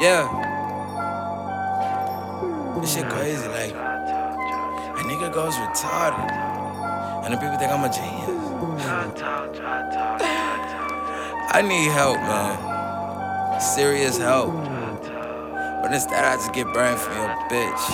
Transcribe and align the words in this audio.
Yeah. 0.00 0.28
Hmm. 2.38 2.80
This 2.80 2.94
shit 2.94 3.08
crazy, 3.08 3.48
like, 3.48 3.72
a 3.72 5.02
nigga 5.02 5.32
goes 5.32 5.54
retarded. 5.54 6.30
And 7.24 7.34
the 7.34 7.36
people 7.36 7.58
think 7.58 7.72
I'm 7.72 7.82
a 7.82 7.88
genius. 7.90 8.46
Hmm. 8.58 8.78
I 11.50 11.62
need 11.62 11.90
help, 11.90 12.18
man. 12.18 13.60
Serious 13.60 14.18
help. 14.18 14.54
But 15.82 15.92
instead, 15.92 16.24
I 16.24 16.36
just 16.36 16.52
get 16.52 16.72
burned 16.72 17.00
from 17.00 17.16
your 17.16 17.28
bitch. 17.50 17.88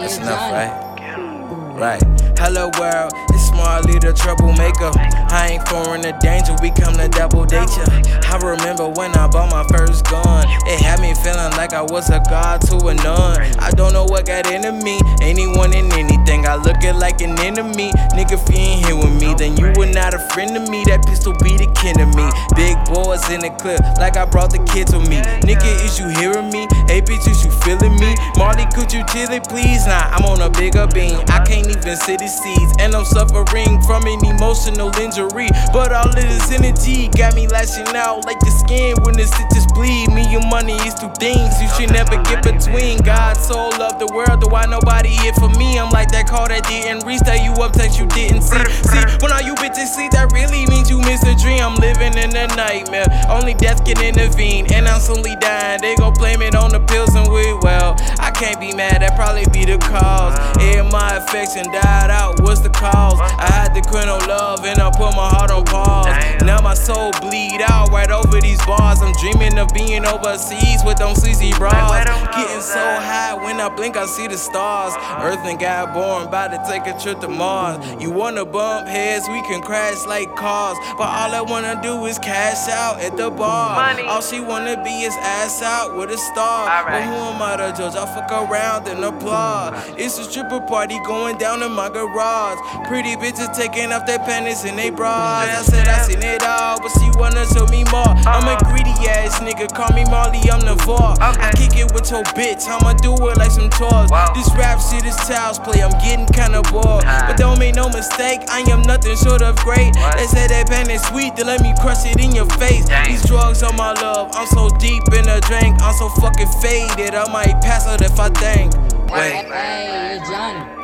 That's 0.00 0.18
enough, 0.18 0.52
right? 0.52 0.72
Hmm. 1.16 1.76
Right. 1.78 2.02
Hello 2.38 2.70
world, 2.78 3.12
smart 3.56 3.86
leader 3.86 4.12
troublemaker. 4.12 4.92
I 5.32 5.56
ain't 5.56 5.68
foreign 5.68 6.02
to 6.02 6.12
danger, 6.20 6.54
we 6.60 6.70
come 6.70 6.94
to 6.94 7.08
double 7.08 7.44
date 7.44 7.68
ya. 7.76 7.84
I 8.28 8.36
remember 8.38 8.88
when 8.88 9.12
I 9.16 9.26
bought 9.28 9.50
my 9.50 9.64
first 9.76 10.04
gun. 10.04 10.44
It 10.66 10.80
had 10.80 11.00
me 11.00 11.14
feeling 11.24 11.52
like 11.56 11.72
I 11.72 11.82
was 11.82 12.10
a 12.10 12.20
god 12.28 12.60
to 12.68 12.76
a 12.88 12.94
nun. 12.94 13.40
I 13.58 13.70
don't 13.70 13.92
know 13.92 14.04
what 14.04 14.15
got 14.26 14.50
me, 14.82 14.98
anyone 15.22 15.72
and 15.72 15.92
anything. 15.92 16.46
I 16.46 16.56
look 16.56 16.82
it 16.82 16.94
like 16.94 17.20
an 17.20 17.38
enemy. 17.38 17.92
Nigga, 18.10 18.34
if 18.34 18.50
you 18.50 18.58
ain't 18.58 18.84
here 18.84 18.96
with 18.96 19.14
me, 19.20 19.34
then 19.38 19.56
you 19.56 19.72
were 19.78 19.86
not 19.86 20.14
a 20.14 20.18
friend 20.34 20.50
to 20.54 20.60
me. 20.70 20.82
That 20.90 21.06
pistol 21.06 21.32
be 21.38 21.56
the 21.56 21.70
kin 21.78 21.94
to 22.02 22.06
me. 22.18 22.26
Big 22.58 22.74
boys 22.90 23.22
in 23.30 23.40
the 23.40 23.50
clip, 23.62 23.80
like 23.98 24.16
I 24.16 24.26
brought 24.26 24.50
the 24.50 24.58
kids 24.74 24.92
with 24.92 25.08
me. 25.08 25.22
Nigga, 25.46 25.70
is 25.86 25.98
you 25.98 26.08
hearing 26.18 26.50
me? 26.50 26.66
Hey, 26.90 27.00
bitch, 27.00 27.22
is 27.30 27.44
you 27.46 27.52
feeling 27.62 27.94
me? 28.02 28.18
Marley, 28.36 28.66
could 28.74 28.92
you 28.92 29.06
chill 29.14 29.30
it, 29.30 29.44
please? 29.46 29.86
Nah, 29.86 30.10
I'm 30.10 30.26
on 30.26 30.42
a 30.42 30.50
bigger 30.50 30.86
beam. 30.90 31.22
I 31.30 31.44
can't 31.46 31.70
even 31.70 31.96
see 31.96 32.16
the 32.18 32.26
seeds, 32.26 32.72
and 32.82 32.94
I'm 32.94 33.06
suffering 33.06 33.78
from 33.86 34.02
an 34.10 34.24
emotional 34.26 34.90
injury. 34.98 35.48
But 35.70 35.94
all 35.94 36.10
of 36.10 36.18
this 36.18 36.50
energy 36.50 37.08
got 37.14 37.34
me 37.38 37.46
lashing 37.46 37.94
out 37.94 38.26
like 38.26 38.40
the 38.40 38.50
skin 38.50 38.98
when 39.06 39.14
the 39.14 39.26
stitches 39.26 39.65
bleed. 39.76 40.08
Me 40.10 40.24
and 40.34 40.48
money 40.48 40.74
is 40.88 40.94
two 40.96 41.12
things 41.20 41.60
you 41.60 41.68
should 41.76 41.92
never 41.92 42.16
get 42.24 42.42
between. 42.42 42.98
God 43.04 43.36
soul, 43.36 43.70
loved 43.76 44.00
the 44.00 44.08
world, 44.08 44.40
though 44.40 44.48
why 44.48 44.64
nobody 44.64 45.10
here 45.20 45.36
for 45.36 45.52
me? 45.60 45.78
I'm 45.78 45.92
like 45.92 46.10
that 46.16 46.26
call 46.26 46.48
that 46.48 46.64
didn't 46.64 47.04
reach, 47.04 47.20
that 47.28 47.44
you 47.44 47.52
up 47.60 47.72
text 47.76 48.00
you 48.00 48.08
didn't 48.08 48.42
see. 48.42 48.64
See, 48.88 49.04
when 49.20 49.30
all 49.30 49.44
you 49.44 49.54
bitches 49.60 49.92
sleep, 49.92 50.16
that 50.16 50.32
really 50.32 50.64
means 50.66 50.88
you 50.88 50.98
miss 51.04 51.22
a 51.28 51.36
dream. 51.36 51.60
I'm 51.60 51.76
living 51.76 52.16
in 52.16 52.32
a 52.32 52.48
nightmare. 52.56 53.06
Only 53.28 53.52
death 53.54 53.84
can 53.84 54.00
intervene, 54.00 54.72
and 54.72 54.88
I'm 54.88 55.00
slowly 55.00 55.36
dying. 55.36 55.80
They 55.84 55.94
gon' 55.96 56.14
blame 56.14 56.40
it 56.40 56.56
on 56.56 56.72
the 56.72 56.80
pills 56.80 57.14
and 57.14 57.28
weed. 57.28 57.60
Well, 57.60 57.94
I 58.18 58.32
can't 58.32 58.58
be 58.58 58.72
mad, 58.72 59.04
that 59.04 59.14
probably 59.14 59.44
be 59.52 59.68
the 59.68 59.76
cause. 59.78 60.32
Yeah, 60.56 60.88
my 60.88 61.20
affection 61.20 61.68
died 61.68 62.10
out. 62.10 62.40
What's 62.40 62.60
the 62.60 62.72
cause? 62.72 63.20
I 63.20 63.46
had 63.52 63.76
to 63.76 63.82
quit 63.84 64.06
no 64.06 64.16
love, 64.24 64.64
and 64.64 64.80
I 64.80 64.88
put 64.90 65.12
my 65.12 65.28
heart 65.28 65.50
on 65.50 65.64
pause. 65.68 66.08
Now 66.42 66.60
my 66.62 66.74
soul 66.74 67.12
bleed 67.20 67.60
out 67.60 67.90
right 67.90 68.05
over 68.16 68.40
these 68.40 68.64
bars. 68.64 69.02
I'm 69.02 69.12
dreaming 69.20 69.58
of 69.58 69.68
being 69.74 70.04
overseas 70.04 70.82
with 70.84 70.98
them 70.98 71.14
sleazy 71.14 71.52
bras. 71.58 72.04
Getting 72.34 72.60
so 72.60 72.80
high 72.80 73.34
when 73.34 73.60
I 73.60 73.68
blink, 73.68 73.96
I 73.96 74.06
see 74.06 74.26
the 74.26 74.38
stars. 74.38 74.94
Earth 75.22 75.44
and 75.44 75.58
God 75.58 75.92
born, 75.94 76.28
about 76.28 76.50
to 76.52 76.60
take 76.70 76.86
a 76.86 76.98
trip 76.98 77.20
to 77.20 77.28
Mars. 77.28 77.76
You 78.02 78.10
wanna 78.10 78.44
bump 78.44 78.88
heads, 78.88 79.28
we 79.28 79.42
can 79.42 79.60
crash 79.62 80.06
like 80.06 80.34
cars. 80.36 80.78
But 80.98 81.08
all 81.08 81.34
I 81.34 81.40
wanna 81.42 81.80
do 81.82 82.06
is 82.06 82.18
cash 82.18 82.68
out 82.68 83.00
at 83.00 83.16
the 83.16 83.30
bar. 83.30 83.76
Money. 83.76 84.08
All 84.08 84.22
she 84.22 84.40
wanna 84.40 84.82
be 84.82 85.02
is 85.02 85.14
ass 85.16 85.62
out 85.62 85.96
with 85.96 86.10
a 86.10 86.18
star. 86.18 86.66
But 86.86 87.02
who 87.02 87.14
am 87.14 87.42
I 87.42 87.56
to 87.56 87.76
judge? 87.76 87.96
I 87.96 88.06
fuck 88.06 88.30
around 88.32 88.88
and 88.88 89.04
applaud. 89.04 89.74
It's 89.98 90.18
a 90.18 90.24
stripper 90.24 90.60
party 90.60 90.98
going 91.04 91.36
down 91.38 91.62
in 91.62 91.72
my 91.72 91.88
garage. 91.88 92.58
Pretty 92.88 93.16
bitches 93.16 93.54
taking 93.54 93.92
off 93.92 94.06
their 94.06 94.18
panties 94.18 94.64
and 94.64 94.78
they 94.78 94.90
bras. 94.90 95.48
I 95.48 95.62
said 95.62 95.88
I 95.88 96.02
seen 96.02 96.22
it 96.22 96.42
all, 96.42 96.80
but 96.80 96.90
she 96.98 97.10
wanna 97.18 97.44
show 97.46 97.66
me 97.66 97.84
more. 97.84 98.05
I'm 98.26 98.46
a 98.46 98.56
greedy 98.64 98.94
ass 99.08 99.40
nigga, 99.40 99.72
call 99.74 99.94
me 99.94 100.04
Marley, 100.04 100.38
I'm 100.50 100.60
the 100.60 100.76
I 101.20 101.30
Okay. 101.30 101.50
kick 101.56 101.76
it 101.78 101.92
with 101.92 102.10
your 102.10 102.22
bitch, 102.34 102.68
I'ma 102.68 102.94
do 102.94 103.14
it 103.28 103.36
like 103.36 103.50
some 103.50 103.70
tours. 103.70 104.10
Wow. 104.10 104.32
This 104.34 104.48
rap 104.54 104.80
shit 104.80 105.04
is 105.04 105.16
child's 105.26 105.58
play, 105.58 105.82
I'm 105.82 105.90
getting 105.98 106.26
kinda 106.26 106.62
bored. 106.70 107.04
But 107.04 107.36
don't 107.36 107.58
make 107.58 107.74
no 107.74 107.88
mistake, 107.88 108.40
I 108.48 108.60
am 108.70 108.82
nothing 108.82 109.16
short 109.16 109.42
of 109.42 109.56
great. 109.56 109.94
What? 109.96 110.16
They 110.16 110.26
say 110.26 110.46
that 110.46 110.68
pen 110.68 110.90
is 110.90 111.02
sweet, 111.02 111.36
then 111.36 111.46
let 111.46 111.60
me 111.62 111.74
crush 111.80 112.04
it 112.06 112.20
in 112.20 112.34
your 112.34 112.46
face. 112.58 112.86
Dang. 112.86 113.08
These 113.08 113.24
drugs 113.26 113.62
are 113.62 113.72
my 113.72 113.92
love, 113.94 114.30
I'm 114.34 114.46
so 114.46 114.68
deep 114.78 115.02
in 115.12 115.24
the 115.24 115.40
drink, 115.46 115.80
I'm 115.82 115.94
so 115.94 116.08
fucking 116.20 116.48
faded, 116.62 117.14
I 117.14 117.30
might 117.32 117.60
pass 117.62 117.86
out 117.86 118.02
if 118.02 118.18
I 118.18 118.28
think. 118.30 118.74
Wait. 119.10 119.46
Hey, 119.46 120.18
it's 120.18 120.28
Johnny. 120.28 120.76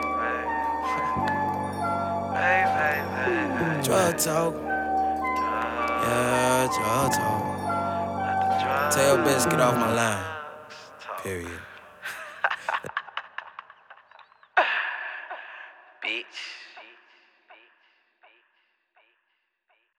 Drug 3.83 4.17
talk. 4.17 4.72
Tell 8.93 9.17
bitch, 9.17 9.49
get 9.49 9.59
off 9.59 9.75
my 9.77 9.91
line. 9.95 10.23
Period. 11.23 11.49
Bitch. 16.05 16.72